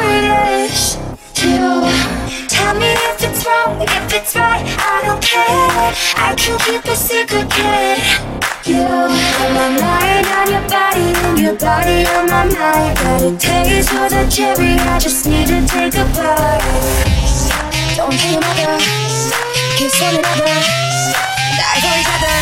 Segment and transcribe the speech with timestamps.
[0.00, 0.96] curious
[1.34, 1.82] too.
[2.48, 5.92] Tell me if it's wrong, if it's right, I don't care.
[6.16, 7.98] I can keep a secret, kid.
[8.64, 12.96] You on my mind, on your body, and your body on my mind.
[12.98, 16.64] Got a taste for the cherry, I just need to take a bite.
[17.96, 18.78] Don't tell your mother,
[19.76, 20.54] kiss one another,
[21.58, 22.33] die for each other.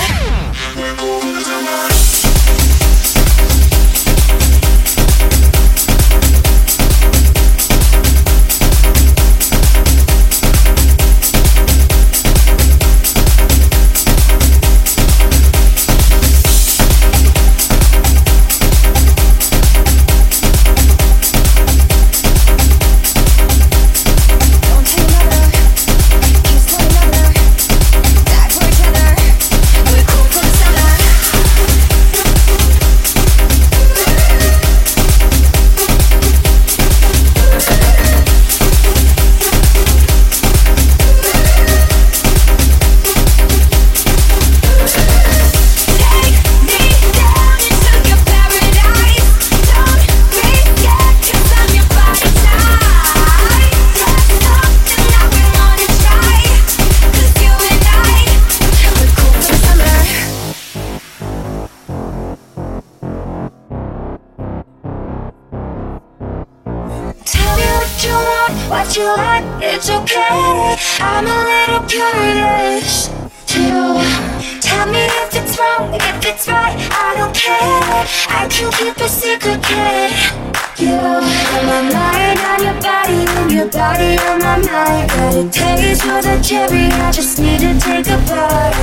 [84.45, 85.11] On my mind.
[85.11, 88.75] Got a taste for the cherry, I just need to take a bite.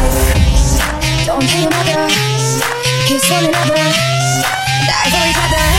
[1.25, 2.07] Don't your mother,
[3.05, 3.75] kiss one another,
[4.87, 5.78] die for each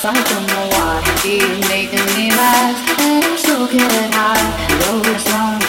[0.00, 1.02] something more.
[1.22, 4.78] Keep making me mad, and still get high.
[4.80, 5.67] Though those long.